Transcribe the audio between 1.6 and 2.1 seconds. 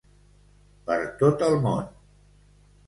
món.